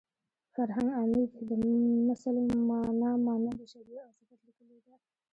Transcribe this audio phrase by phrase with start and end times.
[0.53, 1.49] فرهنګ عمید د
[2.07, 2.35] مثل
[2.67, 4.95] مانا مانند شبیه او صفت لیکلې ده